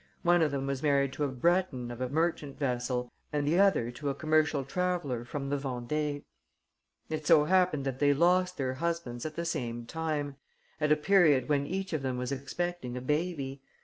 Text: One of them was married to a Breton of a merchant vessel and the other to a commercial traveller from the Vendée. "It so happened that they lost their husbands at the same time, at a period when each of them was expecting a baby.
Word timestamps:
One 0.23 0.41
of 0.41 0.49
them 0.49 0.65
was 0.65 0.81
married 0.81 1.13
to 1.13 1.23
a 1.25 1.27
Breton 1.27 1.91
of 1.91 2.01
a 2.01 2.09
merchant 2.09 2.57
vessel 2.57 3.11
and 3.31 3.47
the 3.47 3.59
other 3.59 3.91
to 3.91 4.09
a 4.09 4.15
commercial 4.15 4.65
traveller 4.65 5.23
from 5.23 5.51
the 5.51 5.57
Vendée. 5.59 6.23
"It 7.07 7.27
so 7.27 7.43
happened 7.45 7.85
that 7.85 7.99
they 7.99 8.11
lost 8.11 8.57
their 8.57 8.73
husbands 8.73 9.27
at 9.27 9.35
the 9.35 9.45
same 9.45 9.85
time, 9.85 10.37
at 10.79 10.91
a 10.91 10.95
period 10.95 11.49
when 11.49 11.67
each 11.67 11.93
of 11.93 12.01
them 12.01 12.17
was 12.17 12.31
expecting 12.31 12.97
a 12.97 12.99
baby. 12.99 13.61